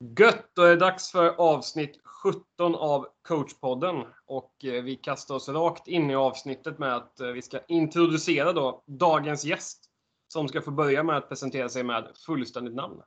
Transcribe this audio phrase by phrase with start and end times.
[0.00, 0.50] Gött!
[0.54, 4.06] Då är det dags för avsnitt 17 av coachpodden.
[4.26, 8.52] Och eh, vi kastar oss rakt in i avsnittet med att eh, vi ska introducera
[8.52, 9.84] då dagens gäst.
[10.28, 13.02] Som ska få börja med att presentera sig med fullständigt namn.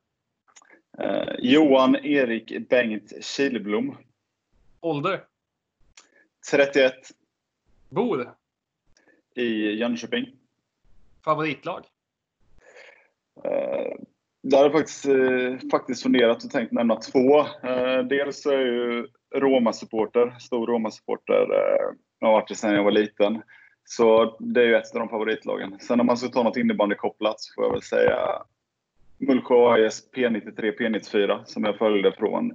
[0.98, 3.98] Eh, Johan Erik Bengt Kilblom.
[4.80, 5.26] Ålder?
[6.52, 6.94] 31.
[7.90, 8.36] Bor?
[9.36, 10.26] I Jönköping.
[11.24, 11.86] Favoritlag?
[13.44, 13.94] Eh,
[14.42, 17.40] jag faktiskt, eh, faktiskt funderat och tänkt nämna två.
[17.40, 21.42] Eh, dels är jag ju Roma-supporter, stor Roma-supporter.
[21.42, 23.42] Eh, jag har varit det sedan jag var liten.
[23.84, 25.80] Så det är ju ett av de favoritlagen.
[25.80, 28.18] Sen om man ska ta något innebandykopplat så får jag väl säga
[29.18, 32.54] Mullsjö AIS P93, P94 som jag följde från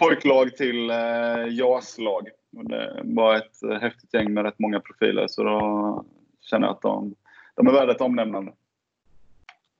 [0.00, 2.28] pojklag till eh, JAS-lag.
[2.50, 6.04] Det var ett eh, häftigt gäng med rätt många profiler så då
[6.40, 7.14] känner jag att de,
[7.56, 8.52] de är värda ett omnämnande.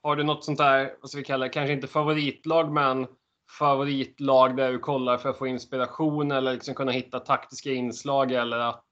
[0.03, 3.07] Har du något sånt där, vad ska vi kalla det, kanske inte favoritlag men
[3.59, 8.59] favoritlag där du kollar för att få inspiration eller liksom kunna hitta taktiska inslag eller
[8.59, 8.85] att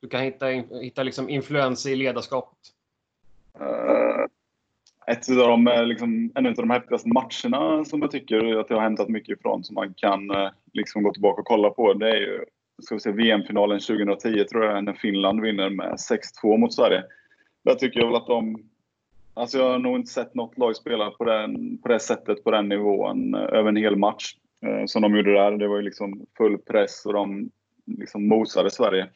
[0.00, 0.46] du kan hitta,
[0.82, 2.58] hitta liksom influenser i ledarskapet?
[3.60, 4.26] Uh,
[5.06, 8.76] ett av de, eh, liksom, en av de häftigaste matcherna som jag tycker att jag
[8.76, 12.10] har hämtat mycket ifrån som man kan eh, liksom gå tillbaka och kolla på det
[12.10, 12.44] är ju
[12.82, 15.96] ska vi se, VM-finalen 2010 tror jag när Finland vinner med
[16.44, 17.04] 6-2 mot Sverige.
[17.64, 18.68] Där tycker jag väl att de
[19.38, 22.50] Alltså jag har nog inte sett något lag spela på, den, på det sättet, på
[22.50, 24.34] den nivån, eh, över en hel match.
[24.66, 25.50] Eh, som de gjorde där.
[25.50, 27.50] Det var ju liksom full press och de
[27.86, 29.08] liksom mosade Sverige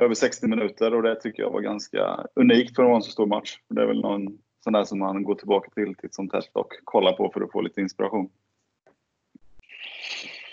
[0.00, 3.10] över 60 minuter och det tycker jag var ganska unikt för att vara en så
[3.10, 3.58] stor match.
[3.68, 6.72] Det är väl någon sån där som man går tillbaka till titt som tätt och
[6.84, 8.30] kollar på för att få lite inspiration.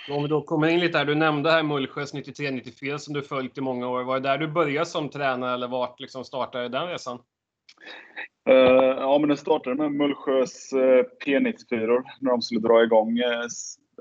[0.10, 1.06] Om vi då kommer in lite här.
[1.06, 4.04] Du nämnde här Mullsjös 93-94 som du följt i många år.
[4.04, 7.20] Var det där du började som tränare eller vart liksom startade den resan?
[8.50, 13.20] Uh, ja, men det startade med Mullsjös eh, uh, P94 när de skulle dra igång
[13.20, 13.48] uh,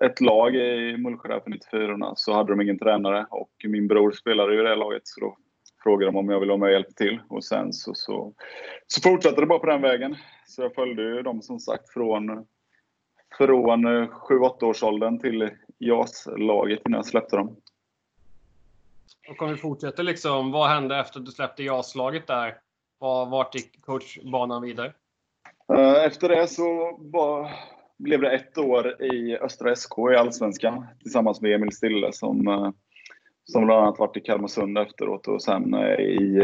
[0.01, 4.13] ett lag i Mullsjö där för 94 så hade de ingen tränare och min bror
[4.13, 5.37] spelade ju i det laget så då
[5.83, 8.35] frågade de om jag ville vara med och hjälpa till och sen så, så,
[8.87, 10.17] så fortsatte det bara på den vägen.
[10.47, 12.47] Så jag följde ju dem som sagt från,
[13.39, 17.57] från 7-8 års åldern till JAS-laget innan jag släppte dem.
[19.29, 22.55] Och om vi fortsätter liksom, vad hände efter att du släppte JAS-laget där?
[23.01, 24.93] Vart gick coachbanan vidare?
[25.75, 26.99] Eh, efter det så
[27.99, 32.71] blev det ett år i Östra SK i Allsvenskan tillsammans med Emil Stille som, eh,
[33.45, 36.41] som bland annat varit i Kalmarsund efteråt och sen eh, i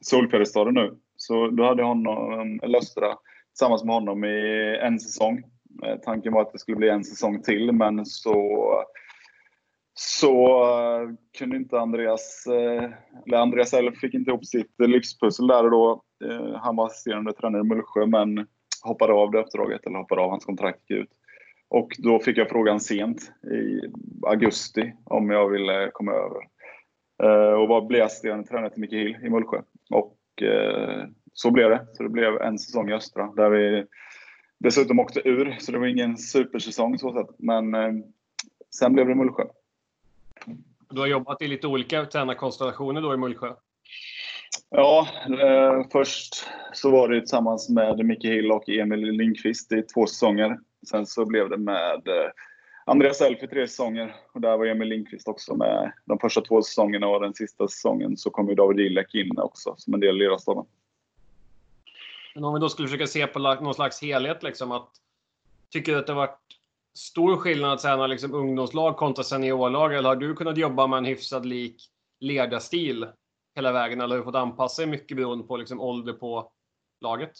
[0.00, 0.98] Solfjäderstaden nu.
[1.16, 3.16] Så då hade jag honom, Östra
[3.48, 5.42] tillsammans med honom i en säsong.
[6.04, 8.66] Tanken var att det skulle bli en säsong till men så
[9.94, 11.08] så eh,
[11.38, 12.90] kunde inte Andreas, eh,
[13.26, 16.02] eller Andreas Elf fick inte ihop sitt livspussel där och då.
[16.24, 18.46] Eh, han var assisterande tränare i Mullsjö men
[18.82, 21.10] hoppade av det uppdraget, eller hoppade av, hans kontrakt gick ut.
[21.68, 23.80] Och då fick jag frågan sent i
[24.26, 26.42] augusti om jag ville komma över.
[27.56, 29.62] och var, blev assisterande tränare till Micke Hill i Mullsjö.
[29.90, 30.18] Och
[31.32, 31.86] så blev det.
[31.92, 33.86] Så det blev en säsong i Östra där vi
[34.58, 35.56] dessutom åkte ur.
[35.60, 37.36] Så det var ingen supersäsong så sätt.
[37.38, 37.74] Men
[38.78, 39.44] sen blev det Mullsjö.
[40.92, 43.54] Du har jobbat i lite olika tränarkonstellationer då i Mullsjö?
[44.70, 50.06] Ja, eh, först så var det tillsammans med Micke Hill och Emil Lindqvist i två
[50.06, 50.58] säsonger.
[50.88, 52.30] Sen så blev det med eh,
[52.86, 56.62] Andreas Elf i tre säsonger och där var Emil Lindqvist också med de första två
[56.62, 60.16] säsongerna och den sista säsongen så kom ju David Ilek in också som en del
[60.16, 60.64] i ledarstaben.
[62.34, 64.88] Men om vi då skulle försöka se på någon slags helhet liksom att
[65.72, 66.38] Tycker du att det har varit
[66.94, 69.94] stor skillnad att träna liksom ungdomslag kontra seniorlag?
[69.94, 71.76] Eller har du kunnat jobba med en hyfsad lik
[72.20, 73.06] ledarstil
[73.56, 74.00] hela vägen?
[74.00, 76.50] Eller har du fått anpassa dig mycket beroende på liksom ålder på
[77.00, 77.32] laget?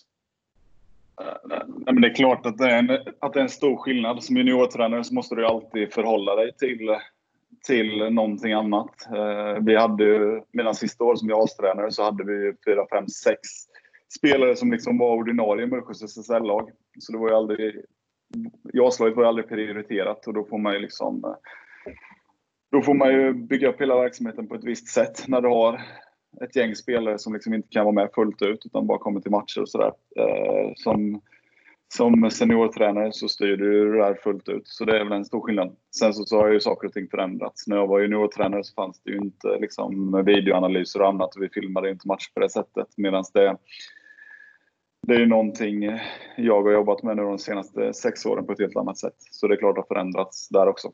[1.44, 2.90] Nej, men det är klart att det är, en,
[3.20, 4.24] att det är en stor skillnad.
[4.24, 6.96] Som juniortränare så måste du alltid förhålla dig till,
[7.66, 9.06] till någonting annat.
[9.06, 13.40] Eh, vi hade ju, mina sista år som JAS-tränare så hade vi fyra, fem, sex
[14.18, 16.70] spelare som liksom var ordinarie i Mullsjös SSL-lag.
[16.98, 17.84] Så det var ju aldrig
[18.72, 21.92] JAS-laget var ju aldrig prioriterat och då får man ju liksom eh,
[22.72, 25.80] då får man ju bygga upp hela verksamheten på ett visst sätt när du har
[26.40, 29.30] ett gäng spelare som liksom inte kan vara med fullt ut utan bara kommer till
[29.30, 29.92] matcher och sådär.
[30.16, 31.20] Eh, som,
[31.94, 34.68] som seniortränare så styr du det där fullt ut.
[34.68, 35.76] Så det är väl en stor skillnad.
[35.98, 37.66] Sen så, så har ju saker och ting förändrats.
[37.66, 41.48] När jag var juniortränare så fanns det ju inte liksom videoanalyser och annat och vi
[41.48, 42.86] filmade inte matcher på det sättet.
[42.96, 43.56] Medan det
[45.06, 45.98] det är ju någonting
[46.36, 49.16] jag har jobbat med nu de senaste sex åren på ett helt annat sätt.
[49.18, 50.92] Så det är klart det har förändrats där också.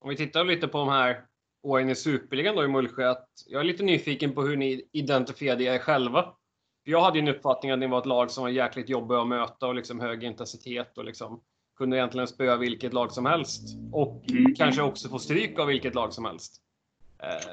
[0.00, 1.24] Om vi tittar lite på de här
[1.64, 3.10] åren i Superligan då i Mullsjö.
[3.10, 6.32] Att jag är lite nyfiken på hur ni identifierade er själva.
[6.84, 9.28] Jag hade ju en uppfattning att ni var ett lag som var jäkligt jobbiga att
[9.28, 11.40] möta och liksom hög intensitet och liksom
[11.76, 13.76] kunde egentligen spöa vilket lag som helst.
[13.92, 14.54] Och mm.
[14.54, 16.62] kanske också få stryk av vilket lag som helst.
[17.22, 17.52] Eh,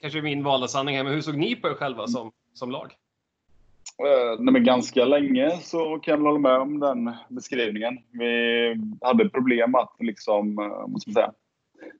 [0.00, 2.94] kanske min valda sanning här, men hur såg ni på er själva som, som lag?
[3.98, 7.98] Eh, nej, men ganska länge så kan jag hålla med om den beskrivningen.
[8.10, 11.32] Vi hade problem att liksom, eh, måste man säga,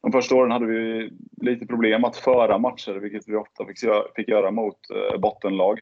[0.03, 1.11] de första åren hade vi
[1.43, 3.79] lite problem att föra matcher, vilket vi ofta fick,
[4.17, 5.81] fick göra mot eh, bottenlag.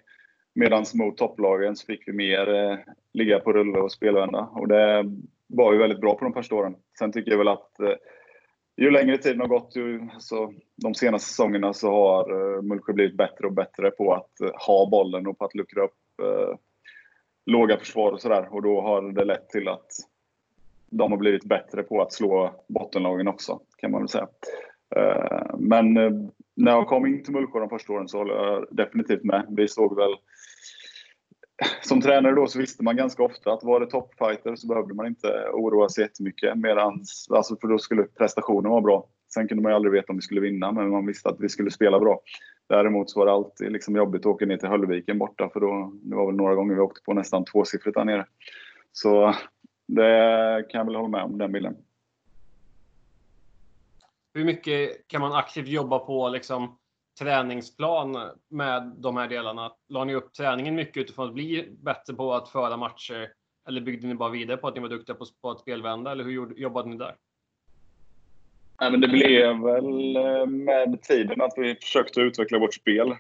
[0.55, 2.79] Medan mot topplagen så fick vi mer
[3.13, 4.39] ligga på rulle och spelvända.
[4.39, 5.05] Och det
[5.47, 6.75] var ju väldigt bra på de första åren.
[6.99, 7.73] Sen tycker jag väl att
[8.85, 13.17] ju längre tiden har gått, ju, så, de senaste säsongerna så har uh, Mullsjö blivit
[13.17, 16.57] bättre och bättre på att uh, ha bollen och på att luckra upp uh,
[17.47, 18.49] låga försvar och sådär.
[18.51, 19.87] Och då har det lett till att
[20.91, 24.29] de har blivit bättre på att slå bottenlagen också, kan man väl säga.
[24.97, 25.95] Uh, men
[26.55, 29.47] när jag kom in till Mullsjö de första åren så håller jag definitivt med.
[29.49, 30.15] Vi såg väl
[31.83, 35.07] som tränare då så visste man ganska ofta att var det toppfighter så behövde man
[35.07, 36.59] inte oroa sig jättemycket.
[36.59, 39.07] Medans, alltså för då skulle prestationen vara bra.
[39.35, 41.49] Sen kunde man ju aldrig veta om vi skulle vinna, men man visste att vi
[41.49, 42.21] skulle spela bra.
[42.69, 45.93] Däremot så var det alltid liksom jobbigt att åka ner till Höllviken borta, för då,
[46.03, 48.27] det var väl några gånger vi åkte på nästan tvåsiffrigt där nere.
[48.93, 49.35] Så
[49.89, 51.77] det kan jag väl hålla med om, den bilden.
[54.35, 56.77] Hur mycket kan man aktivt jobba på liksom,
[57.21, 58.19] träningsplan
[58.49, 59.73] med de här delarna?
[59.89, 63.29] La ni upp träningen mycket utifrån att bli bättre på att föra matcher?
[63.69, 66.13] Eller byggde ni bara vidare på att ni var duktiga på, på att spelvända?
[66.13, 67.15] Eller hur jobbade ni där?
[68.81, 73.11] Nej, men det blev väl eh, med tiden att vi försökte utveckla vårt spel.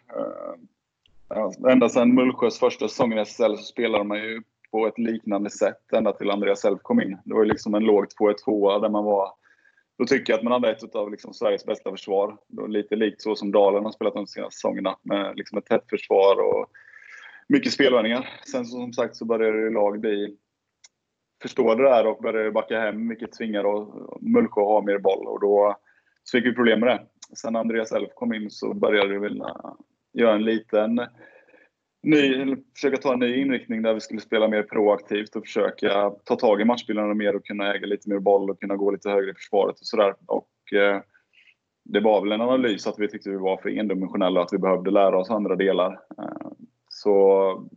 [1.37, 5.51] Eh, ända sedan Mullsjös första säsong i SSL så spelade man ju på ett liknande
[5.51, 7.19] sätt ända till Andreas Elf kom in.
[7.25, 8.07] Det var ju liksom en låg
[8.47, 9.33] 2-1-2 där man var
[10.01, 12.37] då tycker jag att man hade ett av liksom Sveriges bästa försvar.
[12.49, 15.85] Då lite likt så som Dalen har spelat de senaste säsongerna med liksom ett tätt
[15.91, 16.71] försvar och
[17.49, 18.29] mycket spelvändningar.
[18.53, 20.37] Sen så, som sagt så började lag bli
[21.43, 23.63] förstå det där och började backa hem, vilket tvingar
[24.21, 25.77] Mullsjö att ha mer boll och då
[26.25, 27.07] så fick vi problem med det.
[27.37, 29.47] Sen Andreas Elf kom in så började vi äh,
[30.13, 31.01] göra en liten
[32.03, 36.37] ny, försöka ta en ny inriktning där vi skulle spela mer proaktivt och försöka ta
[36.37, 39.31] tag i matchbilderna mer och kunna äga lite mer boll och kunna gå lite högre
[39.31, 40.15] i försvaret och sådär.
[40.27, 41.01] Och eh,
[41.85, 44.59] det var väl en analys att vi tyckte vi var för endimensionella och att vi
[44.59, 45.93] behövde lära oss andra delar.
[45.93, 46.51] Eh,
[46.89, 47.69] så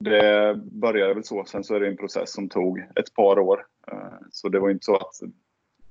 [0.00, 1.44] det började väl så.
[1.44, 3.66] Sen så är det en process som tog ett par år.
[3.92, 5.20] Eh, så det var inte så att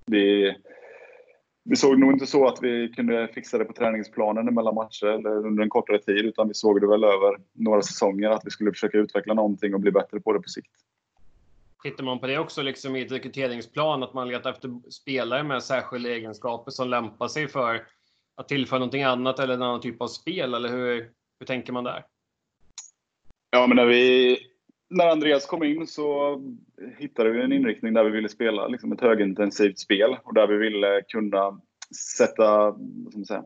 [0.05, 0.55] vi
[1.63, 5.47] vi såg nog inte så att vi kunde fixa det på träningsplanen mellan matcher eller
[5.47, 8.71] under en kortare tid, utan vi såg det väl över några säsonger att vi skulle
[8.71, 10.71] försöka utveckla någonting och bli bättre på det på sikt.
[11.83, 15.63] Tittar man på det också liksom i ett rekryteringsplan, att man letar efter spelare med
[15.63, 17.87] särskilda egenskaper som lämpar sig för
[18.35, 21.83] att tillföra någonting annat eller en annan typ av spel, eller hur, hur tänker man
[21.83, 22.05] där?
[23.49, 24.37] Ja, men när vi
[24.93, 26.41] när Andreas kom in så
[26.97, 30.57] hittade vi en inriktning där vi ville spela liksom ett högintensivt spel och där vi
[30.57, 31.61] ville kunna
[32.17, 33.45] sätta, vad ska man säga,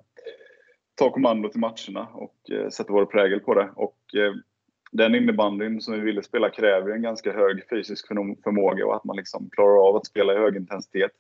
[0.96, 3.70] ta kommando till matcherna och eh, sätta vår prägel på det.
[3.76, 4.34] Och eh,
[4.92, 9.16] den innebandyn som vi ville spela kräver en ganska hög fysisk förmåga och att man
[9.16, 11.12] liksom klarar av att spela i hög intensitet.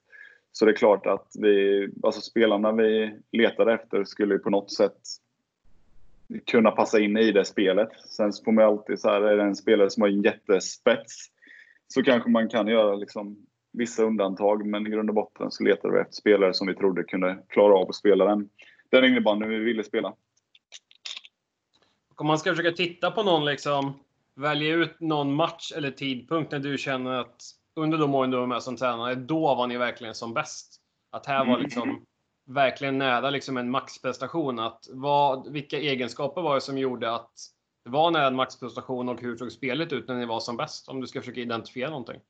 [0.51, 4.97] Så det är klart att vi, alltså spelarna vi letade efter skulle på något sätt
[6.45, 7.89] kunna passa in i det spelet.
[8.09, 11.31] Sen får man alltid så här, är det en spelare som har en jättespets
[11.87, 15.93] så kanske man kan göra liksom vissa undantag, men i grund och botten så letade
[15.93, 18.49] vi efter spelare som vi trodde kunde klara av att spela den,
[18.89, 20.13] den innebandyn vi ville spela.
[22.15, 23.99] Om man ska försöka titta på någon, liksom,
[24.35, 27.41] välja ut någon match eller tidpunkt när du känner att
[27.75, 30.81] under de åren du var med som tränare, då var ni verkligen som bäst.
[31.11, 32.05] Att här var liksom
[32.47, 34.59] verkligen nära liksom en maxprestation.
[34.59, 37.31] Att vad, vilka egenskaper var det som gjorde att
[37.83, 40.89] det var nära en maxprestation och hur såg spelet ut när ni var som bäst?
[40.89, 42.21] Om du ska försöka identifiera någonting.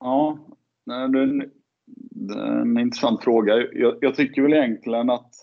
[0.00, 0.38] Ja,
[0.84, 1.50] det är en,
[2.10, 3.54] det är en intressant fråga.
[3.72, 5.34] Jag, jag, tycker väl egentligen att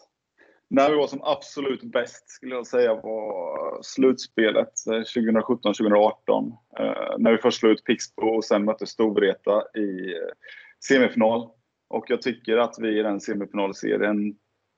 [0.67, 6.51] när vi var som absolut bäst skulle jag säga var slutspelet eh, 2017-2018.
[6.79, 10.29] Eh, när vi först slog ut Pixbo och sen mötte Storvreta i eh,
[10.87, 11.49] semifinal.
[11.89, 14.35] Och jag tycker att vi i den semifinalserien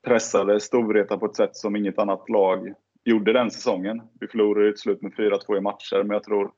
[0.07, 2.73] pressade Storvreta på ett sätt som inget annat lag
[3.03, 4.01] gjorde den säsongen.
[4.19, 6.51] Vi förlorade ett slut med 4-2 i matcher, men jag tror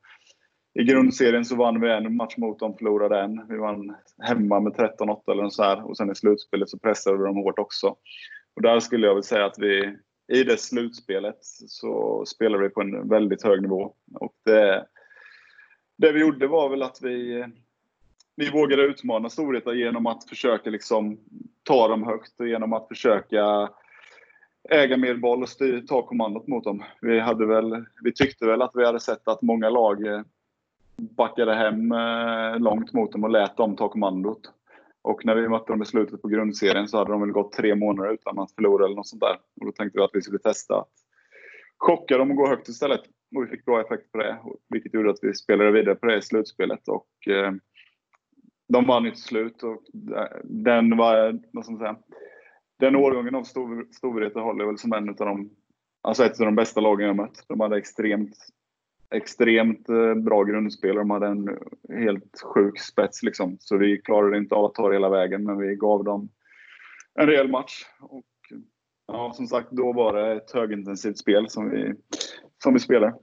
[0.80, 3.48] i grundserien så vann vi en match mot dem, förlorade en.
[3.48, 5.88] Vi vann hemma med 13-8 eller så här.
[5.88, 7.96] Och sen i slutspelet så pressade vi dem hårt också.
[8.56, 9.96] Och där skulle jag väl säga att vi
[10.32, 13.94] i det slutspelet så spelade vi på en väldigt hög nivå.
[14.20, 14.86] Och det,
[15.98, 17.44] det vi gjorde var väl att vi
[18.36, 21.18] vi vågade utmana storheter genom att försöka liksom
[21.62, 23.70] ta dem högt och genom att försöka
[24.70, 26.82] äga mer boll och styr, ta kommandot mot dem.
[27.00, 30.22] Vi, hade väl, vi tyckte väl att vi hade sett att många lag eh,
[30.96, 34.52] backade hem eh, långt mot dem och lät dem ta kommandot.
[35.02, 37.74] Och när vi mötte dem i slutet på grundserien så hade de väl gått tre
[37.74, 39.36] månader utan att förlora eller något sånt där.
[39.60, 40.92] Och då tänkte vi att vi skulle testa att
[41.78, 43.00] chocka dem och gå högt istället.
[43.36, 46.18] Och vi fick bra effekt på det, vilket gjorde att vi spelade vidare på det
[46.18, 46.88] i slutspelet.
[46.88, 47.52] Och, eh,
[48.72, 49.82] de vann ju till slut och
[50.16, 51.96] eh, den var, vad ska man säga,
[52.78, 53.44] den årgången av
[53.90, 55.50] Storvreta håller väl som en av de,
[56.02, 57.44] alltså ett av de bästa lagen jag mött.
[57.48, 58.36] De hade extremt,
[59.14, 60.90] extremt eh, bra grundspel.
[60.90, 63.56] och De hade en helt sjuk spets liksom.
[63.60, 66.28] Så vi klarade inte av att ta det hela vägen, men vi gav dem
[67.14, 67.84] en rejäl match.
[68.00, 68.24] Och,
[69.06, 71.94] ja, som sagt, då var det ett högintensivt spel som vi,
[72.62, 73.14] som vi spelade.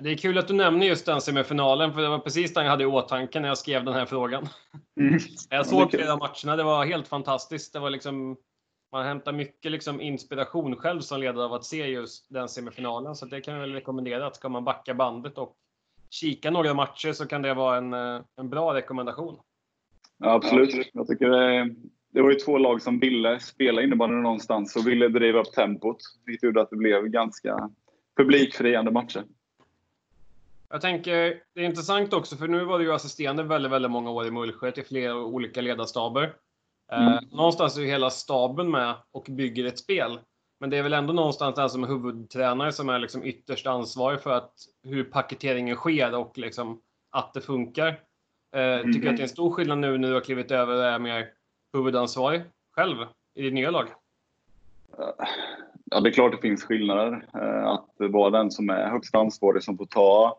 [0.00, 2.70] Det är kul att du nämner just den semifinalen, för det var precis den jag
[2.70, 4.48] hade i åtanke när jag skrev den här frågan.
[5.00, 5.18] Mm.
[5.50, 7.72] Jag såg flera matcherna, det var helt fantastiskt.
[7.72, 8.36] Det var liksom,
[8.92, 13.14] man hämtar mycket liksom inspiration själv som ledare av att se just den semifinalen.
[13.14, 15.56] Så det kan jag väl rekommendera, att ska man backa bandet och
[16.10, 19.38] kika några matcher så kan det vara en, eh, en bra rekommendation.
[20.18, 20.90] Ja, absolut.
[20.92, 21.74] Jag tycker det,
[22.12, 25.96] det var ju två lag som ville spela innebandy någonstans och ville driva upp tempot.
[26.26, 27.70] Vilket gjorde att det blev ganska
[28.16, 29.24] publikfriande matcher.
[30.70, 34.10] Jag tänker, det är intressant också, för nu var du ju assisterande väldigt, väldigt många
[34.10, 36.34] år i Mullsjö till flera olika ledarstaber.
[36.92, 37.24] Eh, mm.
[37.30, 40.20] någonstans är ju hela staben med och bygger ett spel.
[40.60, 44.20] Men det är väl ändå någonstans den som är huvudtränare som är liksom ytterst ansvarig
[44.20, 47.88] för att, hur paketeringen sker och liksom att det funkar.
[48.56, 48.92] Eh, mm.
[48.92, 50.84] Tycker du att det är en stor skillnad nu när du har klivit över och
[50.84, 51.28] är mer
[51.72, 52.42] huvudansvarig
[52.74, 52.96] själv
[53.34, 53.88] i ditt nya lag?
[55.84, 57.26] Ja, det är klart det finns skillnader.
[57.34, 60.38] Eh, att vara den som är högst ansvarig som får ta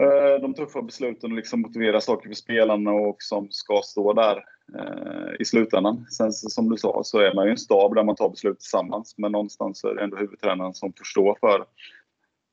[0.00, 4.44] Eh, de tuffa besluten och liksom motivera saker för spelarna och som ska stå där
[4.78, 6.06] eh, i slutändan.
[6.10, 9.14] Sen som du sa så är man ju en stab där man tar beslut tillsammans
[9.18, 11.64] men någonstans är det ändå huvudtränaren som får stå för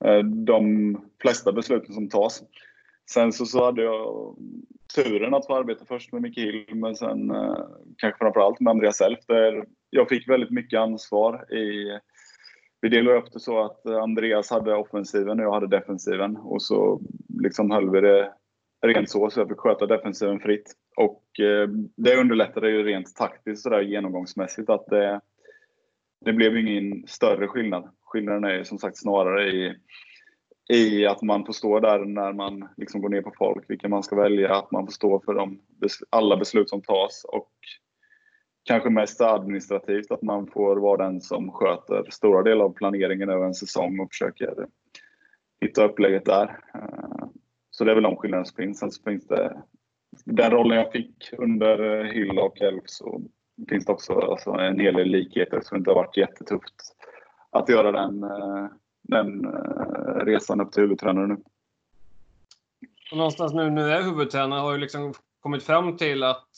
[0.06, 2.44] eh, de flesta besluten som tas.
[3.10, 4.36] Sen så, så hade jag
[4.96, 7.34] turen att få arbeta först med Micke Hill men sen
[7.98, 12.00] kanske framförallt med Andreas Elf där jag fick väldigt mycket ansvar i
[12.82, 16.38] vi delade upp det så att Andreas hade offensiven och jag hade defensiven.
[16.38, 17.02] Och så
[17.42, 18.34] liksom höll vi det
[18.82, 20.74] rent så, så jag fick sköta defensiven fritt.
[20.98, 25.22] Och eh, det underlättade ju rent taktiskt sådär genomgångsmässigt att det,
[26.26, 27.90] det blev ingen större skillnad.
[28.02, 29.76] Skillnaden är som sagt snarare i,
[30.74, 34.04] i att man får stå där när man liksom går ner på folk, vilka man
[34.04, 35.60] ska välja, att man får stå för de,
[36.10, 37.52] alla beslut som tas och
[38.64, 43.46] kanske mest administrativt att man får vara den som sköter stora delar av planeringen över
[43.46, 44.68] en säsong och försöker
[45.62, 46.60] hitta upplägget där.
[46.74, 47.15] Eh,
[47.78, 48.80] så det är väl de skillnaderna som finns.
[48.80, 49.64] Sen så finns det
[50.26, 53.22] den rollen jag fick under eh, Hill och Elf så
[53.70, 56.76] finns det också alltså, en hel del likheter så det inte har varit jättetufft
[57.52, 58.68] att göra den, eh,
[59.02, 61.38] den eh, resan upp till huvudtränare nu.
[63.12, 66.50] Och någonstans nu när du är huvudtränare har du liksom kommit fram till att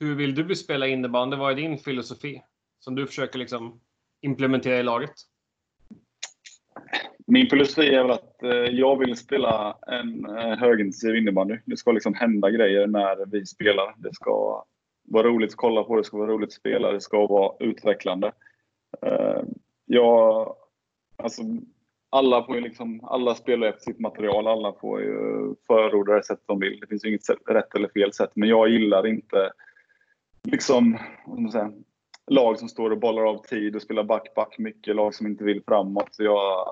[0.00, 1.36] hur vill du spela innebandy?
[1.36, 2.42] Vad är din filosofi
[2.80, 3.80] som du försöker liksom
[4.20, 5.14] implementera i laget?
[7.32, 11.58] Min filosofi är väl att eh, jag vill spela en eh, högintensiv innebandy.
[11.64, 13.94] Det ska liksom hända grejer när vi spelar.
[13.98, 14.64] Det ska
[15.04, 18.32] vara roligt att kolla på, det ska vara roligt att spela, det ska vara utvecklande.
[19.02, 19.42] Eh,
[19.86, 20.54] jag,
[21.16, 21.42] alltså,
[22.10, 25.14] alla, får ju liksom, alla spelar efter sitt material, alla får ju
[25.66, 26.80] förorda det sätt de vill.
[26.80, 29.52] Det finns ju inget rätt eller fel sätt, men jag gillar inte
[30.42, 31.72] liksom, vad man säga,
[32.26, 35.62] lag som står och bollar av tid och spelar back-back mycket, lag som inte vill
[35.66, 36.16] framåt.
[36.18, 36.66] Jag,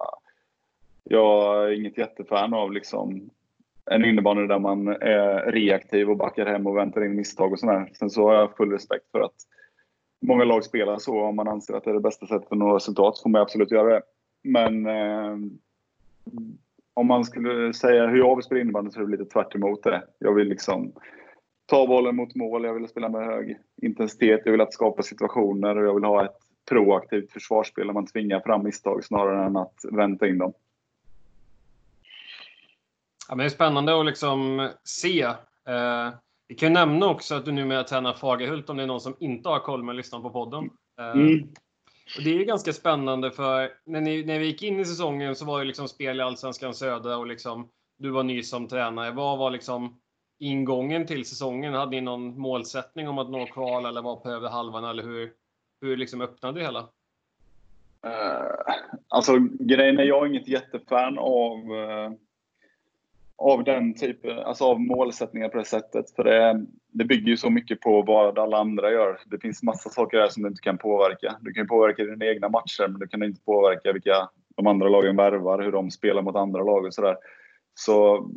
[1.08, 3.30] jag är inget jättefan av liksom
[3.90, 7.90] en innebandy där man är reaktiv och backar hem och väntar in misstag och sådär.
[7.92, 9.34] Sen så har jag full respekt för att
[10.20, 11.20] många lag spelar så.
[11.20, 13.42] Om man anser att det är det bästa sättet att nå resultat så får man
[13.42, 14.02] absolut göra det.
[14.42, 15.36] Men eh,
[16.94, 20.02] om man skulle säga hur jag vill spela innebandy så är det lite tvärt det.
[20.18, 20.92] Jag vill liksom
[21.66, 25.76] ta bollen mot mål, jag vill spela med hög intensitet, jag vill att skapa situationer
[25.76, 26.38] och jag vill ha ett
[26.68, 30.52] proaktivt försvarsspel där man tvingar fram misstag snarare än att vänta in dem.
[33.28, 35.22] Ja, men det är spännande att liksom se.
[35.68, 36.10] Eh,
[36.48, 39.48] vi kan nämna också att du numera tränar Fagerhult om det är någon som inte
[39.48, 40.70] har koll men lyssnar på podden.
[41.00, 41.48] Eh, mm.
[42.16, 45.36] och det är ju ganska spännande för när, ni, när vi gick in i säsongen
[45.36, 47.68] så var det liksom spel i Allsvenskan Södra och liksom,
[47.98, 49.10] du var ny som tränare.
[49.10, 50.00] Vad var liksom
[50.38, 51.74] ingången till säsongen?
[51.74, 55.32] Hade ni någon målsättning om att nå kval eller vara på över halvan eller hur,
[55.80, 56.80] hur liksom öppnade det hela?
[58.06, 58.74] Uh,
[59.08, 62.12] alltså grejen är jag är inget jättefan av uh,
[63.38, 66.10] av den typen, alltså av målsättningar på det sättet.
[66.10, 69.20] För det, det bygger ju så mycket på vad alla andra gör.
[69.26, 71.36] Det finns massa saker där som du inte kan påverka.
[71.40, 75.16] Du kan påverka dina egna matcher, men du kan inte påverka vilka de andra lagen
[75.16, 77.16] värvar, hur de spelar mot andra lag och sådär.
[77.74, 78.30] Så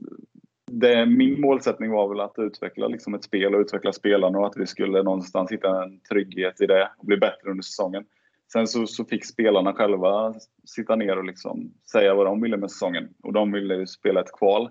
[0.72, 4.58] det, min målsättning var väl att utveckla liksom ett spel och utveckla spelarna och att
[4.58, 8.06] vi skulle någonstans hitta en trygghet i det och bli bättre under säsongen.
[8.54, 10.34] Sen så, så fick spelarna själva
[10.66, 13.10] sitta ner och liksom säga vad de ville med säsongen.
[13.24, 14.70] Och de ville ju spela ett kval.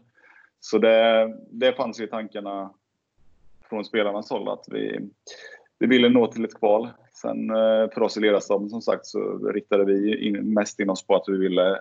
[0.61, 2.73] Så det, det fanns ju i tankarna
[3.69, 5.01] från spelarnas håll att vi,
[5.79, 6.89] vi ville nå till ett kval.
[7.13, 11.07] Sen eh, för oss i ledarstaben som sagt så riktade vi in, mest in oss
[11.07, 11.81] på att vi ville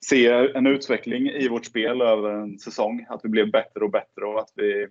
[0.00, 3.06] se en utveckling i vårt spel över en säsong.
[3.08, 4.86] Att vi blev bättre och bättre och att vi...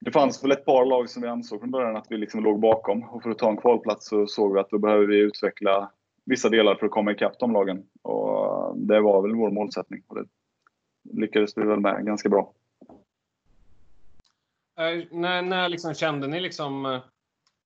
[0.00, 2.60] Det fanns väl ett par lag som vi ansåg från början att vi liksom låg
[2.60, 3.02] bakom.
[3.02, 5.90] Och för att ta en kvalplats så såg vi att då behöver vi utveckla
[6.24, 7.82] vissa delar för att komma ikapp de lagen.
[8.02, 10.02] Och eh, det var väl vår målsättning.
[10.06, 10.24] Och det
[11.12, 12.52] lyckades vi väl med ganska bra.
[14.78, 17.00] Äh, när, när liksom kände ni liksom, eh,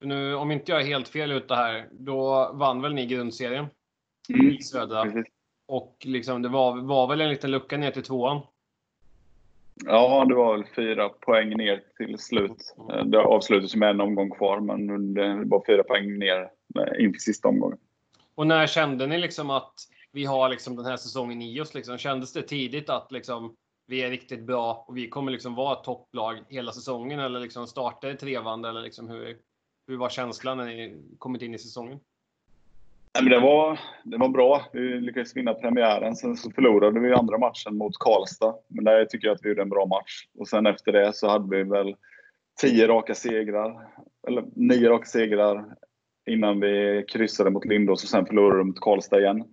[0.01, 3.67] nu om inte jag är helt fel ute här, då vann väl ni grundserien?
[4.29, 4.51] Mm.
[4.51, 5.03] I södra.
[5.03, 5.27] Precis.
[5.67, 8.41] Och liksom, det var, var väl en liten lucka ner till tvåan?
[9.85, 12.75] Ja, det var väl fyra poäng ner till slut.
[12.91, 13.11] Mm.
[13.11, 16.51] Det avslutades med en omgång kvar, men det var fyra poäng ner
[16.99, 17.79] inför sista omgången.
[18.35, 19.75] Och när kände ni liksom att
[20.13, 21.75] vi har liksom den här säsongen i oss?
[21.75, 21.99] Liksom?
[21.99, 25.85] Kändes det tidigt att liksom vi är riktigt bra och vi kommer liksom vara ett
[25.85, 27.21] topplag hela säsongen?
[27.21, 28.69] Eller liksom starta i trevande?
[28.69, 29.37] Eller liksom hur,
[29.87, 32.01] hur var känslan när ni kommit in i säsongen?
[33.15, 34.63] Nej, men det, var, det var bra.
[34.73, 36.17] Vi lyckades vinna premiären.
[36.17, 38.55] Sen så förlorade vi andra matchen mot Karlstad.
[38.69, 40.29] Men där tycker jag att vi gjorde en bra match.
[40.39, 41.97] Och sen efter det så hade vi väl
[42.61, 43.89] tio raka segrar.
[44.29, 45.65] Eller nio raka segrar
[46.31, 49.45] innan vi kryssade mot Lindås och sen förlorade mot Karlstad igen.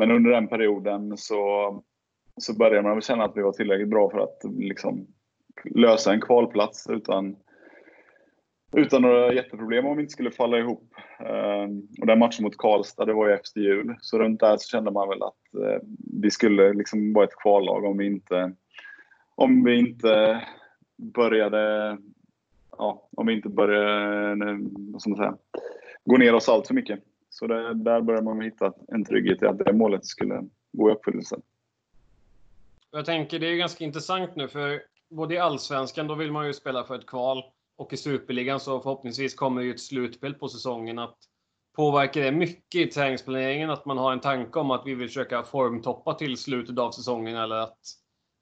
[0.00, 1.82] Men under den perioden så,
[2.36, 5.06] så började man väl känna att vi var tillräckligt bra för att liksom
[5.64, 7.36] lösa en kvalplats utan
[8.72, 10.94] utan några jätteproblem om vi inte skulle falla ihop.
[11.18, 13.96] Ehm, och den matchen mot Karlstad, det var ju efter jul.
[14.00, 15.82] Så runt där så kände man väl att eh,
[16.22, 18.52] vi skulle liksom vara ett kvallag om vi inte,
[19.34, 20.42] om vi inte
[20.96, 21.96] började,
[22.78, 25.36] ja, om vi inte började, eh, säga,
[26.04, 27.00] gå ner oss allt för mycket.
[27.40, 30.92] Så det, där började man hitta en trygghet i att det målet skulle gå i
[30.92, 31.36] uppfyllelse.
[32.90, 36.52] Jag tänker det är ganska intressant nu för både i allsvenskan, då vill man ju
[36.52, 37.42] spela för ett kval.
[37.76, 40.98] Och i Superligan så förhoppningsvis kommer ju ett slutspel på säsongen.
[40.98, 41.16] Att
[41.76, 45.42] påverkar det mycket i träningsplaneringen att man har en tanke om att vi vill försöka
[45.42, 47.78] formtoppa till slutet av säsongen eller att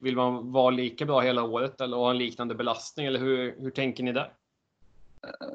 [0.00, 3.70] vill man vara lika bra hela året eller ha en liknande belastning eller hur, hur
[3.70, 4.32] tänker ni där?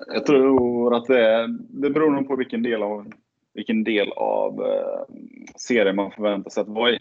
[0.08, 3.08] Jag tror att det, är, det beror nog på vilken del av,
[3.54, 5.16] vilken del av eh,
[5.56, 7.00] serien man förväntar sig att vara i.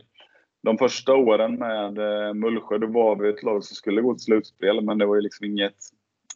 [0.63, 4.25] De första åren med eh, Mullsjö, då var vi ett lag som skulle gå till
[4.25, 5.77] slutspel, men det var ju liksom inget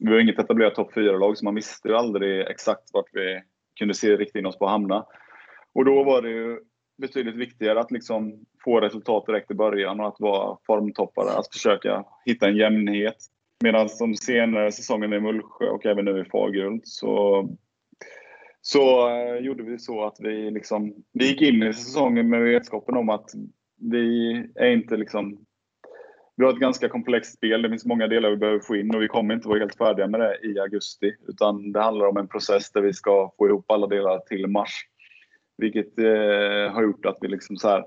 [0.01, 3.43] vi var inget etablerat topp 4-lag, så man visste ju aldrig exakt vart vi
[3.79, 5.07] kunde se riktigt in oss på att hamna.
[5.75, 6.61] Och då var det ju
[6.99, 12.05] betydligt viktigare att liksom få resultat direkt i början och att vara formtoppare, att försöka
[12.25, 13.17] hitta en jämnhet.
[13.63, 17.49] Medan de senare säsongerna i Mullsjö och även nu i Fagerhult så,
[18.69, 22.97] så eh, gjorde vi så att vi, liksom, vi gick in i säsongen med vetskapen
[22.97, 23.31] om att
[23.81, 25.39] vi är inte liksom
[26.37, 27.63] vi har ett ganska komplext spel.
[27.63, 30.07] Det finns många delar vi behöver få in och vi kommer inte vara helt färdiga
[30.07, 31.15] med det i augusti.
[31.29, 34.71] Utan det handlar om en process där vi ska få ihop alla delar till mars.
[35.59, 37.85] Vilket eh, har gjort att vi liksom så här,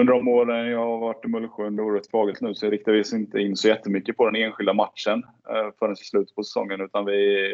[0.00, 3.00] under de åren jag har varit i Mullsjö under året Fagelt nu så riktar vi
[3.00, 6.80] oss inte in så jättemycket på den enskilda matchen eh, förrän i slutet på säsongen.
[6.80, 7.48] Utan vi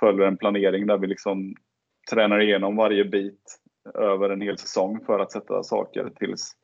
[0.00, 1.54] följer en planering där vi liksom
[2.10, 3.58] tränar igenom varje bit
[3.94, 6.56] över en hel säsong för att sätta saker tills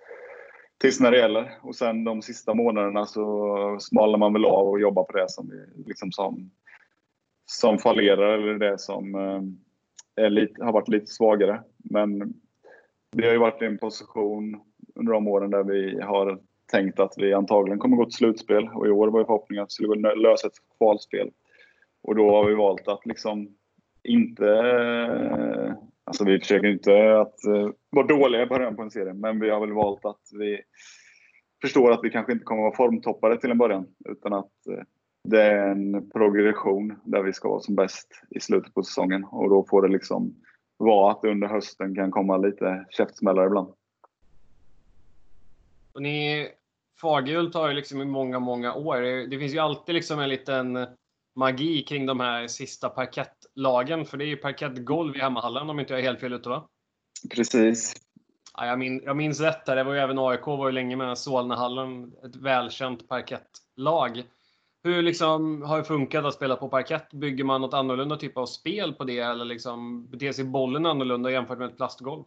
[0.79, 1.59] tills när det gäller.
[1.63, 5.53] Och sen de sista månaderna så smalnar man väl av och jobbar på det som,
[5.87, 6.51] liksom som,
[7.47, 11.63] som fallerar eller det som eh, är lite, har varit lite svagare.
[11.77, 12.35] Men
[13.17, 14.61] vi har ju varit i en position
[14.95, 16.41] under de åren där vi har
[16.73, 19.71] tänkt att vi antagligen kommer gå till slutspel och i år var ju förhoppningen att
[19.71, 21.31] vi skulle lösa ett kvalspel.
[22.03, 23.57] Och då har vi valt att liksom
[24.09, 24.45] inte
[26.09, 29.51] Alltså vi försöker inte att eh, vara dåliga i början på en serie, men vi
[29.51, 30.61] har väl valt att vi
[31.61, 34.85] förstår att vi kanske inte kommer vara formtoppare till en början, utan att eh,
[35.25, 39.51] det är en progression där vi ska vara som bäst i slutet på säsongen och
[39.51, 40.35] då får det liksom
[40.77, 43.73] vara att under hösten kan komma lite käftsmällar ibland.
[45.93, 46.49] Och ni,
[47.01, 49.29] Fagerhult har ju liksom i många, många år.
[49.31, 50.87] Det finns ju alltid liksom en liten
[51.39, 54.05] magi kring de här sista parkettlagen.
[54.05, 56.69] För det är ju parkettgolv i hemmahallen om inte jag är helt fel ute va?
[57.35, 57.95] Precis.
[58.57, 59.77] Ja, jag, min, jag minns rätt där.
[59.77, 62.13] Det var ju även AIK var ju länge med Solnahallen.
[62.25, 64.23] Ett välkänt parkettlag.
[64.83, 67.13] Hur liksom har det funkat att spela på parkett?
[67.13, 71.31] Bygger man något annorlunda typ av spel på det eller liksom beter sig bollen annorlunda
[71.31, 72.25] jämfört med ett plastgolv?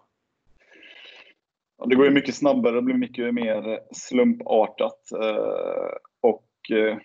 [1.78, 5.12] Ja, det går ju mycket snabbare, det blir mycket mer slumpartat.
[5.12, 6.98] Eh, och eh,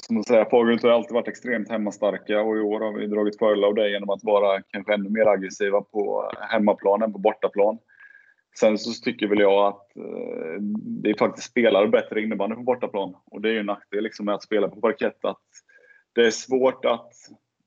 [0.00, 3.38] som du säger, Fagerhult har alltid varit extremt hemmastarka och i år har vi dragit
[3.38, 7.78] fördel av det genom att vara kanske ännu mer aggressiva på hemmaplan än på bortaplan.
[8.60, 10.62] Sen så tycker väl jag att eh,
[11.02, 13.16] vi faktiskt spelar bättre innebandy på bortaplan.
[13.24, 15.24] Och det är ju en nackdel liksom med att spela på parkett.
[15.24, 15.42] Att
[16.12, 17.12] det är svårt att,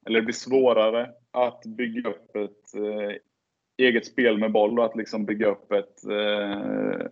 [0.05, 3.15] eller det blir svårare att bygga upp ett eh,
[3.77, 7.07] eget spel med boll och att liksom bygga upp ett eh,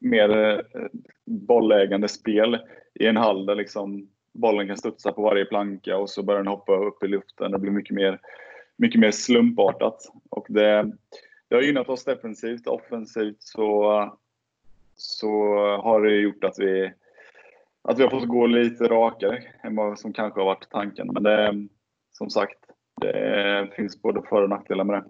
[0.00, 0.86] mer eh,
[1.26, 2.58] bollägande spel
[2.94, 6.52] i en hall där liksom bollen kan studsa på varje planka och så börjar den
[6.52, 7.52] hoppa upp i luften.
[7.52, 8.20] Det blir mycket mer,
[8.76, 10.12] mycket mer slumpartat.
[10.30, 10.92] Och det,
[11.48, 12.66] det har gynnat oss defensivt.
[12.66, 14.18] Offensivt så,
[14.96, 15.30] så
[15.76, 16.92] har det gjort att vi,
[17.82, 21.10] att vi har fått gå lite rakare än vad som kanske har varit tanken.
[21.12, 21.66] Men det,
[22.12, 22.58] som sagt,
[23.00, 25.04] det finns både för och nackdelar med det.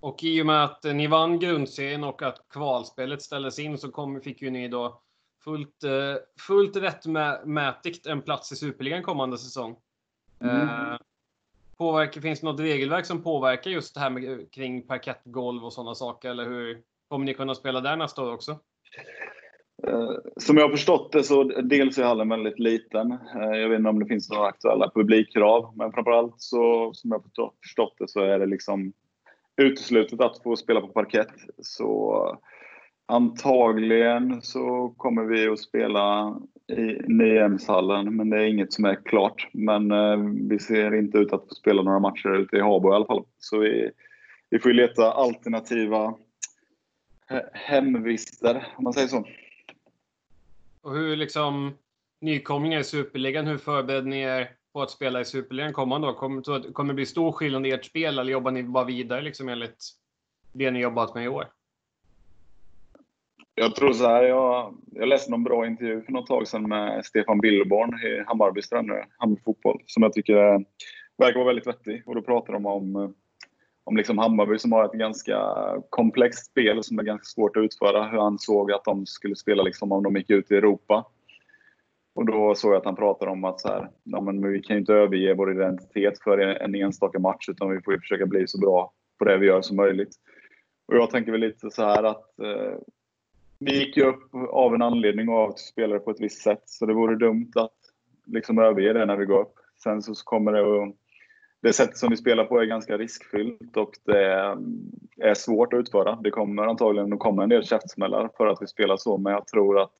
[0.00, 4.20] Och i och med att ni vann grundserien och att kvalspelet ställdes in så kom,
[4.20, 5.02] fick ju ni då
[5.44, 6.14] fullt, eh,
[6.46, 9.76] fullt rättmätigt en plats i Superligan kommande säsong.
[10.40, 10.56] Mm.
[10.56, 10.96] Eh,
[11.76, 15.94] påverkar, finns det något regelverk som påverkar just det här med, kring parkettgolv och sådana
[15.94, 16.30] saker?
[16.30, 18.58] Eller hur kommer ni kunna spela där nästa år också?
[19.86, 23.18] Eh, som jag har förstått det så dels är hallen väldigt liten.
[23.34, 27.52] Jag vet inte om det finns några aktuella publikkrav, men framförallt så som jag har
[27.62, 28.92] förstått det så är det liksom
[29.56, 31.34] uteslutet att få spela på parkett.
[31.58, 32.38] Så
[33.06, 36.36] Antagligen så kommer vi att spela
[36.68, 39.48] i Nyhemshallen, men det är inget som är klart.
[39.52, 40.16] Men eh,
[40.48, 43.24] vi ser inte ut att få spela några matcher ute i Habo i alla fall.
[43.38, 43.90] Så vi,
[44.50, 46.14] vi får leta alternativa
[47.52, 49.26] hemvister, om man säger så.
[50.82, 51.72] Och hur liksom
[52.20, 56.14] nykomlingar i Superligan, hur förbereder ni er på att spela i Superligan kommande år?
[56.14, 59.48] Kommer, kommer det bli stor skillnad i ert spel eller jobbar ni bara vidare liksom
[59.48, 59.90] enligt
[60.52, 61.48] det ni jobbat med i år?
[63.54, 67.04] Jag tror så här, jag, jag läste någon bra intervju för något tag sedan med
[67.04, 70.58] Stefan Billborn i Hammarbys tränare, eh, Hammarby Fotboll, som jag tycker eh,
[71.18, 72.02] verkar vara väldigt vettig.
[72.06, 73.10] Och då pratar de om, eh,
[73.84, 75.38] om liksom Hammarby som har ett ganska
[75.90, 78.08] komplext spel som är ganska svårt att utföra.
[78.08, 81.06] Hur han såg att de skulle spela liksom om de gick ut i Europa.
[82.14, 84.76] Och då såg jag att han pratade om att så här, ja, men vi kan
[84.76, 88.46] ju inte överge vår identitet för en enstaka match utan vi får ju försöka bli
[88.46, 90.14] så bra på det vi gör som möjligt.
[90.88, 92.78] Och jag tänker väl lite så här att eh,
[93.64, 96.42] vi gick ju upp av en anledning och av att vi spelade på ett visst
[96.42, 96.62] sätt.
[96.66, 97.76] Så det vore dumt att
[98.26, 99.54] liksom överge det när vi går upp.
[99.82, 100.96] Sen så kommer det att...
[101.62, 104.24] Det sättet som vi spelar på är ganska riskfyllt och det
[105.20, 106.16] är svårt att utföra.
[106.16, 109.46] Det kommer antagligen att komma en del käftsmällar för att vi spelar så, men jag
[109.46, 109.92] tror att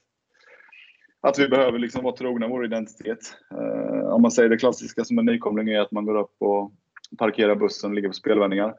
[1.21, 3.19] att vi behöver liksom vara trogna vår identitet.
[3.51, 6.73] Eh, om man säger det klassiska som en nykomling är att man går upp och
[7.19, 8.75] parkerar bussen och ligger på spelvändningar.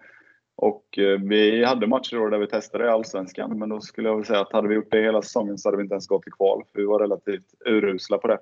[0.56, 4.26] Och eh, vi hade matcher då där vi testade i Allsvenskan, men då skulle jag
[4.26, 6.32] säga att hade vi gjort det hela säsongen så hade vi inte ens gått till
[6.32, 6.64] kval.
[6.72, 8.40] För vi var relativt urusla på det.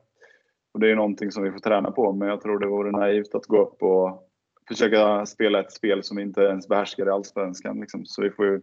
[0.73, 3.35] Och det är någonting som vi får träna på, men jag tror det vore naivt
[3.35, 4.27] att gå upp och
[4.67, 7.79] försöka spela ett spel som vi inte ens behärskar i Allsvenskan.
[7.79, 8.05] Liksom.
[8.05, 8.61] Så vi får ju,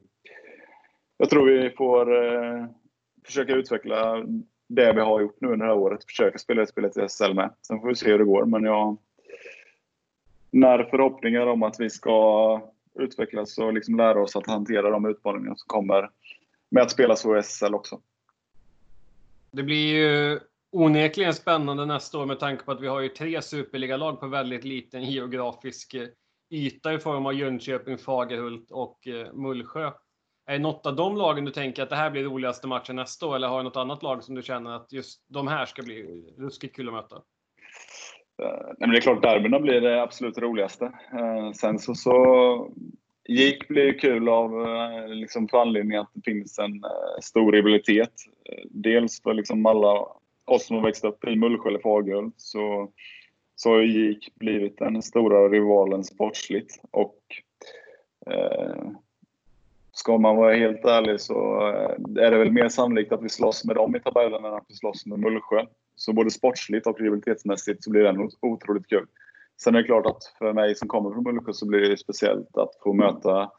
[1.19, 2.67] jag tror vi får eh,
[3.25, 4.25] försöka utveckla
[4.69, 6.05] det vi har gjort nu under det här året.
[6.05, 7.51] Försöka spela ett spelet i SL med.
[7.67, 8.97] Sen får vi se hur det går, men jag
[10.51, 12.61] när förhoppningar om att vi ska
[12.99, 16.11] utvecklas och liksom lära oss att hantera de utmaningar som kommer
[16.71, 18.01] med att spela så i SSL också.
[19.51, 23.43] Det blir ju onekligen spännande nästa år med tanke på att vi har ju tre
[23.43, 26.09] superligalag på väldigt liten geografisk eh,
[26.51, 29.91] yta i form av Jönköping, Fagerhult och eh, Mullsjö.
[30.47, 33.27] Är det något av de lagen du tänker att det här blir roligaste matchen nästa
[33.27, 35.83] år eller har du något annat lag som du känner att just de här ska
[35.83, 37.23] bli ruskigt kul att möta?
[38.39, 40.85] Nej, men det är klart, derbyna blir det absolut roligaste.
[41.13, 42.71] Eh, sen så, så
[43.29, 48.13] gick blir kul av eh, liksom för anledningen att det finns en eh, stor rivalitet.
[48.71, 50.07] Dels för liksom alla
[50.45, 52.93] oss som har växt upp i Mullsjö eller Fagerhult så,
[53.57, 56.81] så har GIK blivit den stora rivalen sportsligt.
[56.91, 57.21] Och
[58.27, 58.91] eh,
[59.93, 61.61] ska man vara helt ärlig så
[62.21, 64.75] är det väl mer sannolikt att vi slåss med dem i tabellen än att vi
[64.75, 65.67] slåss med Mullsjö.
[65.99, 69.07] Så både sportsligt och rivalitetsmässigt så blir det otroligt kul.
[69.63, 72.57] Sen är det klart att för mig som kommer från Mullsjö så blir det speciellt
[72.57, 73.51] att få möta,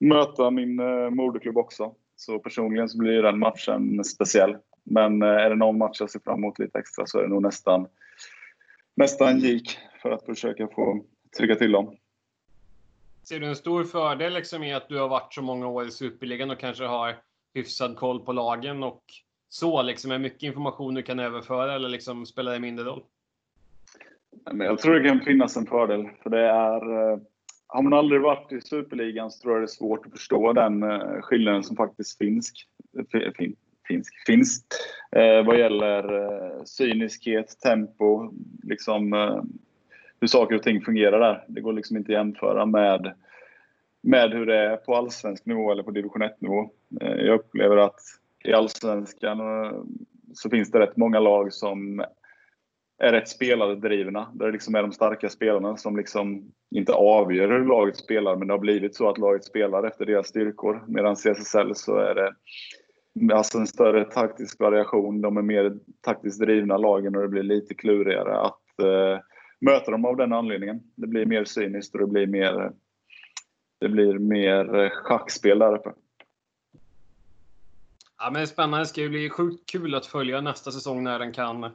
[0.00, 1.94] möta min eh, moderklubb också.
[2.16, 4.56] Så personligen så blir den matchen speciell.
[4.84, 7.28] Men eh, är det någon match jag ser fram emot lite extra så är det
[7.28, 7.86] nog nästan,
[8.96, 11.04] nästan GIK för att försöka få
[11.38, 11.96] trycka till dem.
[13.22, 15.90] Ser du en stor fördel liksom i att du har varit så många år i
[15.90, 17.16] Superligan och kanske har
[17.54, 19.02] hyfsad koll på lagen och
[19.48, 20.10] så liksom?
[20.10, 23.02] Är mycket information du kan överföra eller liksom spelar det mindre roll?
[24.52, 26.08] Jag tror det kan finnas en fördel.
[26.22, 27.18] För det är, eh,
[27.66, 30.82] har man aldrig varit i Superligan så tror jag det är svårt att förstå den
[30.82, 32.52] eh, skillnaden som faktiskt finns,
[33.88, 34.62] finsk, finns
[35.12, 38.32] Eh, vad gäller eh, cyniskhet, tempo,
[38.62, 39.42] liksom eh,
[40.20, 41.44] hur saker och ting fungerar där.
[41.48, 43.14] Det går liksom inte att jämföra med,
[44.02, 46.70] med hur det är på allsvensk nivå eller på division 1-nivå.
[47.00, 48.00] Eh, jag upplever att
[48.44, 49.38] i allsvenskan
[50.34, 52.04] så finns det rätt många lag som
[52.98, 54.30] är rätt spelardrivna.
[54.34, 58.48] Där det liksom är de starka spelarna som liksom inte avgör hur laget spelar, men
[58.48, 60.84] det har blivit så att laget spelar efter deras styrkor.
[60.88, 62.34] Medan CSSL så är det
[63.34, 65.20] alltså en större taktisk variation.
[65.20, 69.20] De är mer taktiskt drivna lagen och det blir lite klurigare att eh,
[69.60, 70.80] möta dem av den anledningen.
[70.96, 72.72] Det blir mer cyniskt och det blir mer,
[73.80, 75.90] det blir mer eh, schackspel där uppe.
[78.18, 78.84] Ja, men spännande.
[78.84, 81.70] Det ska ju bli sjukt kul att följa nästa säsong när den kan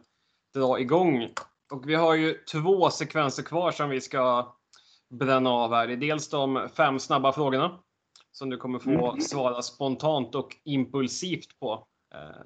[0.53, 1.34] dra igång.
[1.71, 4.56] Och vi har ju två sekvenser kvar som vi ska
[5.10, 5.88] bränna av här.
[5.88, 7.79] Det är dels de fem snabba frågorna
[8.32, 9.21] som du kommer få mm.
[9.21, 11.88] svara spontant och impulsivt på.
[12.13, 12.41] Eh,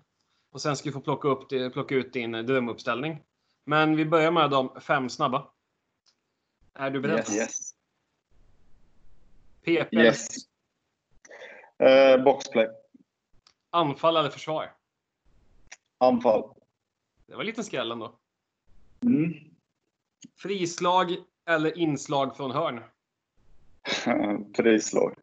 [0.51, 3.23] och sen ska vi få plocka, upp, plocka ut din drömuppställning.
[3.65, 5.47] Men vi börjar med de fem snabba.
[6.73, 7.17] Är du beredd?
[7.17, 7.35] Yes.
[7.35, 7.73] yes.
[9.63, 9.93] PP?
[9.93, 10.27] Yes.
[11.83, 12.67] Uh, boxplay.
[13.77, 14.71] Anfall eller försvar?
[15.97, 16.53] Anfall.
[17.27, 18.15] Det var en liten skräll ändå.
[19.03, 19.33] Mm.
[20.35, 22.83] Frislag eller inslag från hörn?
[24.55, 25.15] Frislag.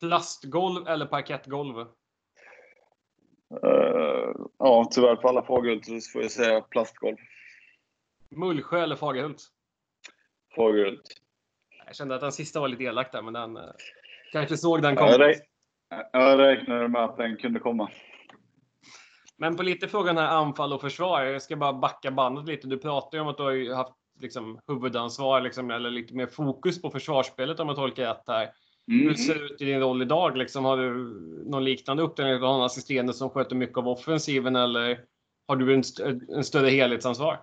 [0.00, 1.78] Plastgolv eller parkettgolv?
[1.78, 1.86] Uh,
[4.58, 7.16] ja, tyvärr på alla Fagerhult så får jag säga plastgolv.
[8.28, 9.42] Mullsjö eller Fagerhult?
[10.56, 11.20] Fagerhult.
[11.86, 13.64] Jag kände att den sista var lite elak där, men den uh,
[14.32, 15.10] kanske såg den komma.
[15.10, 15.36] Jag,
[16.12, 17.90] jag räknade med att den kunde komma.
[19.38, 21.22] Men på lite frågan här anfall och försvar.
[21.22, 22.66] Jag ska bara backa bandet lite.
[22.66, 26.82] Du pratar ju om att du har haft liksom, huvudansvar liksom, eller lite mer fokus
[26.82, 28.48] på försvarsspelet om jag tolkar rätt här.
[28.88, 29.08] Mm.
[29.08, 30.36] Hur ser det ut i din roll idag?
[30.36, 30.92] Liksom, har du
[31.46, 32.34] någon liknande uppdelning?
[32.34, 35.00] Har du en assisterande som sköter mycket av offensiven eller
[35.48, 37.40] har du en, st en större helhetsansvar?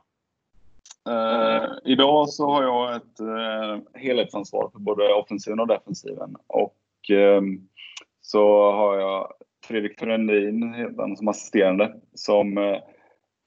[1.09, 6.35] Uh, idag så har jag ett uh, helhetsansvar för både offensiven och defensiven.
[6.47, 6.75] Och
[7.11, 7.41] uh,
[8.25, 9.33] så har jag
[9.67, 10.75] Fredrik Frendin
[11.17, 12.77] som assisterande som eh,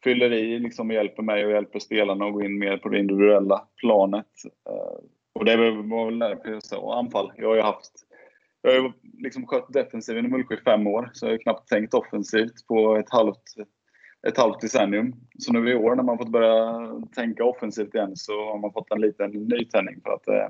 [0.04, 2.98] fyller i liksom, och hjälper mig och hjälper spelarna att gå in mer på det
[2.98, 4.26] individuella planet.
[4.68, 7.32] Eh, och det var väl därför jag sa anfall.
[7.36, 7.92] Jag har ju haft
[8.62, 11.68] jag har ju liksom skött defensiven i Mullsjö i fem år, så jag har knappt
[11.68, 13.42] tänkt offensivt på ett halvt,
[14.28, 15.14] ett halvt decennium.
[15.38, 18.92] Så nu i år när man fått börja tänka offensivt igen så har man fått
[18.92, 20.48] en liten nytändning för att eh,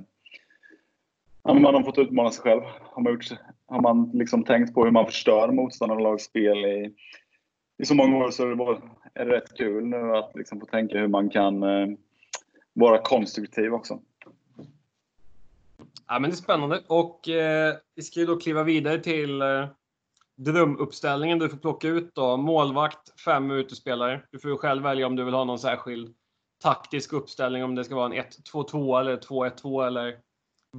[1.46, 2.62] ja, man har fått utmana sig själv.
[2.80, 3.26] Har man, gjort,
[3.66, 6.94] har man liksom tänkt på hur man förstör motståndarlags spel i,
[7.78, 8.78] i så många år så är det, bara,
[9.14, 11.88] är det rätt kul nu att liksom få tänka hur man kan eh,
[12.72, 14.00] vara konstruktiv också.
[16.08, 19.66] Ja, men det är spännande och eh, vi ska ju då kliva vidare till eh,
[20.36, 21.38] drömuppställningen.
[21.38, 24.22] Du får plocka ut då målvakt, fem utespelare.
[24.30, 26.14] Du får själv välja om du vill ha någon särskild
[26.62, 30.16] taktisk uppställning, om det ska vara en 1-2-2 eller 2-1-2 eller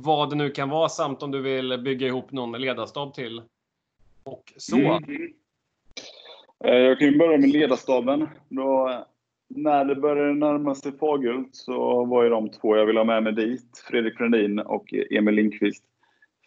[0.04, 3.42] vad det nu kan vara samt om du vill bygga ihop någon ledarstab till.
[4.24, 4.78] Och så.
[4.78, 5.34] Mm.
[6.64, 8.28] Eh, jag kan ju börja med ledarstaben.
[8.50, 9.04] Då
[9.50, 13.24] när det började närma sig Fagerhult så var ju de två jag ville ha med
[13.24, 13.84] mig dit.
[13.90, 15.84] Fredrik Frendin och Emil Lindqvist.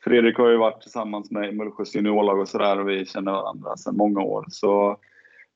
[0.04, 3.96] Fredrik har ju varit tillsammans med Mullsjös juniorlag och sådär och vi känner varandra sedan
[3.96, 4.44] många år.
[4.48, 4.96] Så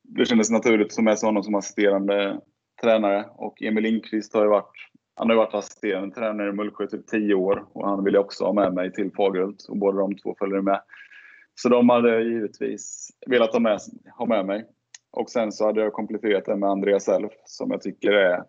[0.02, 2.40] det kändes naturligt att ta med honom som assisterande
[2.82, 3.24] tränare.
[3.36, 4.72] Och Emil Lindqvist har ju varit,
[5.16, 8.52] han har varit assisterande tränare i Mullsjö typ 10 år och han ville också ha
[8.52, 10.80] med mig till Fagerhult och båda de två följer med.
[11.54, 13.78] Så de hade givetvis velat ha med,
[14.18, 14.66] ha med mig.
[15.10, 18.44] Och sen så hade jag kompletterat det med Andreas Elf som jag tycker är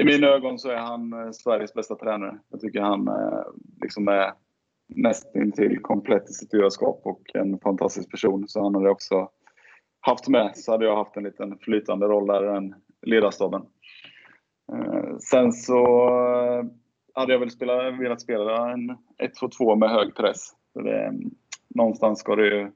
[0.00, 2.38] i mina ögon så är han eh, Sveriges bästa tränare.
[2.48, 3.42] Jag tycker han eh,
[3.82, 4.32] liksom är
[4.88, 8.48] nästintill komplett i sitt ledarskap och en fantastisk person.
[8.48, 9.28] Så han hade jag också
[10.00, 10.56] haft med.
[10.56, 13.62] Så hade jag haft en liten flytande roll där i den ledarstaben.
[14.72, 16.64] Eh, Sen så eh,
[17.14, 18.96] hade jag väl spela, velat spela en
[19.40, 20.50] 1-2-2 med hög press.
[20.72, 21.30] För det, mm,
[21.68, 22.70] någonstans ska det ju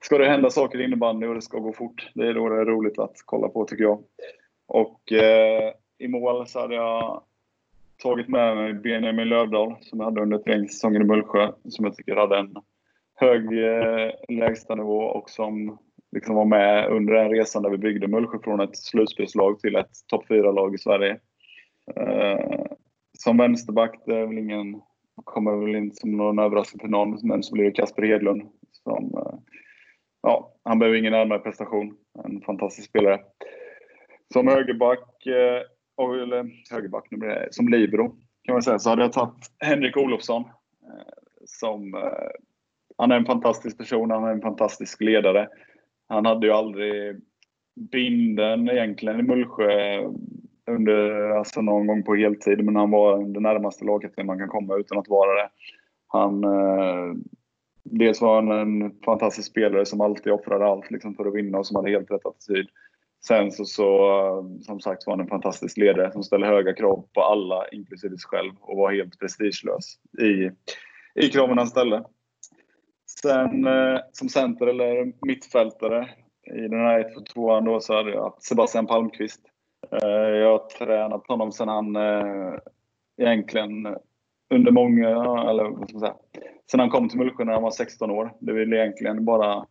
[0.00, 2.10] ska det hända saker i innebandy och det ska gå fort.
[2.14, 4.02] Det är då det är roligt att kolla på tycker jag.
[4.66, 7.22] Och eh, i mål så hade jag
[8.02, 11.52] tagit med mig Benjamin Lövdahl som jag hade under träningssäsongen i Mullsjö.
[11.68, 12.54] Som jag tycker hade en
[13.14, 15.78] hög eh, lägstanivå och som
[16.12, 19.90] liksom var med under den resan där vi byggde Mullsjö från ett slutspelslag till ett
[20.06, 21.18] topp 4-lag i Sverige.
[21.96, 22.66] Eh,
[23.18, 24.80] som vänsterback, det är väl ingen,
[25.24, 29.04] kommer väl inte som någon överraskning för någon, men så blir det Kasper Hedlund som
[29.04, 29.38] eh,
[30.22, 31.96] ja, han behöver ingen närmare prestation.
[32.24, 33.20] En fantastisk spelare.
[34.32, 35.62] Som högerback, eh,
[36.22, 39.96] eller högerback, nu blir det, som libero kan man säga, så hade jag tagit Henrik
[39.96, 40.44] Olofsson.
[41.44, 41.94] Som,
[42.98, 45.48] han är en fantastisk person, han är en fantastisk ledare.
[46.08, 47.20] Han hade ju aldrig
[47.92, 50.00] binden egentligen i Mullsjö
[50.70, 54.76] under, alltså någon gång på heltid, men han var den närmaste lagkapten man kan komma
[54.76, 55.48] utan att vara det.
[56.06, 57.14] Han, eh,
[57.84, 61.66] dels var han en fantastisk spelare som alltid offrade allt liksom, för att vinna och
[61.66, 62.66] som hade helt rätt attityd.
[63.26, 67.04] Sen så, så, eh, som sagt var han en fantastisk ledare som ställde höga krav
[67.14, 70.50] på alla, inklusive sig själv, och var helt prestigelös i,
[71.24, 72.04] i kraven han ställde.
[73.22, 76.08] Sen eh, som center eller mittfältare
[76.54, 77.04] i den här
[77.34, 79.49] 1-2 då så hade jag Sebastian Palmqvist.
[79.90, 82.54] Eh, jag har tränat honom sen han eh,
[83.16, 83.96] egentligen
[84.50, 85.08] under många,
[85.50, 86.16] eller vad ska man säga,
[86.70, 88.32] sedan han kom till Mullsjö när han var 16 år.
[88.40, 89.66] Det är egentligen bara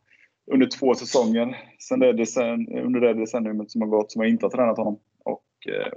[0.52, 4.46] under två säsonger sen det decen, under det decenniumet som har gått som jag inte
[4.46, 5.00] har tränat honom.
[5.24, 5.94] Och, eh,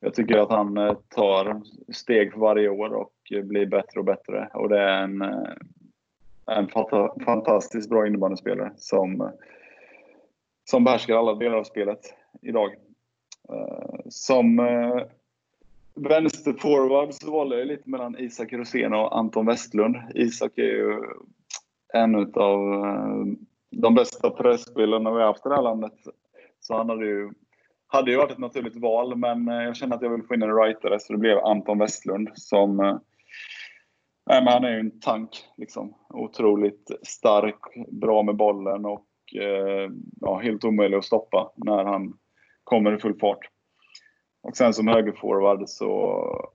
[0.00, 4.50] jag tycker att han eh, tar steg för varje år och blir bättre och bättre.
[4.54, 5.22] Och det är en,
[6.46, 6.68] en
[7.24, 9.32] fantastiskt bra innebandyspelare som,
[10.64, 12.00] som behärskar alla delar av spelet
[12.42, 12.70] idag.
[13.48, 15.02] Eh, som eh,
[15.94, 19.96] vänsterforward så valde jag lite mellan Isak Rosén och Anton Westlund.
[20.14, 21.02] Isak är ju
[21.94, 23.24] en av eh,
[23.70, 25.94] de bästa pressspelarna vi har haft i det här landet.
[26.60, 27.30] Så han hade ju,
[27.86, 30.42] hade ju varit ett naturligt val, men eh, jag kände att jag ville få in
[30.42, 33.00] en rightare så det blev Anton Westlund som
[34.28, 35.44] Nej, men han är ju en tank.
[35.56, 35.94] Liksom.
[36.08, 42.18] Otroligt stark, bra med bollen och eh, ja, helt omöjlig att stoppa när han
[42.66, 43.48] kommer i full fart.
[44.42, 46.50] Och sen som högerforward så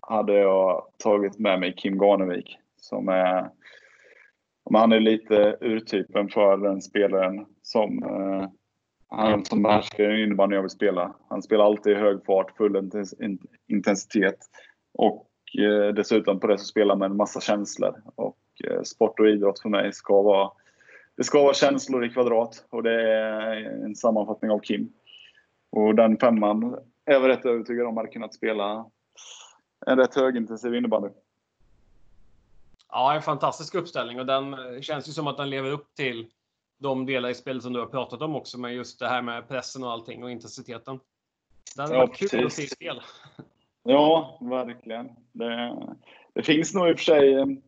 [0.00, 3.50] hade jag tagit med mig Kim Garnevik som är
[4.74, 8.48] han är lite urtypen för den spelaren som eh,
[9.08, 11.14] han som behärskar innebandyn jag vill spela.
[11.28, 12.90] Han spelar alltid i hög fart, full
[13.68, 14.38] intensitet
[14.94, 18.02] och eh, dessutom på det så spelar med en massa känslor.
[18.14, 20.50] Och eh, sport och idrott för mig ska vara
[21.16, 24.92] det ska vara känslor i kvadrat och det är en sammanfattning av Kim.
[25.72, 28.90] Och den femman är jag rätt övertygad om hade kunnat spela
[29.86, 31.08] en rätt högintensiv innebandy.
[32.88, 36.26] Ja, en fantastisk uppställning och den känns ju som att den lever upp till
[36.78, 39.48] de delar i spelet som du har pratat om också med just det här med
[39.48, 41.00] pressen och allting och intensiteten.
[41.76, 43.00] Det hade ja, varit kul att se spel.
[43.82, 45.08] Ja, verkligen.
[45.32, 45.76] Det,
[46.32, 47.58] det finns nog i och för sig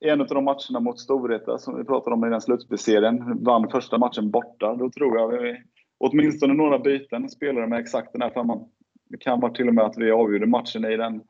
[0.00, 3.44] en av de matcherna mot Storvreta som vi pratade om i den slutspelsserien.
[3.44, 4.74] Vann första matchen borta.
[4.74, 5.62] Då tror jag vi
[6.00, 8.68] åtminstone några byten spelade med exakt den här femman.
[9.08, 11.22] Det kan vara till och med att vi avgjorde matchen i den,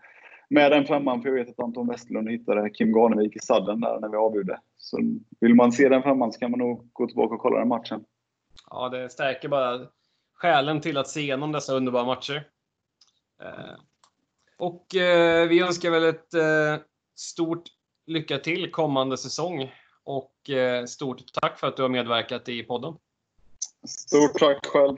[0.49, 4.01] med den femman, för jag vet att Anton Westerlund hittade Kim Garnevik i sadden där
[4.01, 4.61] när vi avgjorde.
[4.79, 4.99] Så
[5.41, 8.05] vill man se den femman så kan man nog gå tillbaka och kolla den matchen.
[8.71, 9.87] Ja, det stärker bara
[10.35, 12.47] skälen till att se igenom dessa underbara matcher.
[13.43, 13.77] Eh,
[14.59, 17.63] och eh, vi önskar väl ett eh, stort
[18.07, 19.73] lycka till kommande säsong
[20.05, 20.35] och
[20.87, 22.95] stort tack för att du har medverkat i podden.
[23.87, 24.97] Stort tack själv.